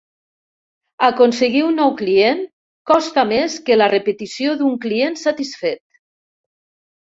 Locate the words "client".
1.99-2.41, 4.89-5.23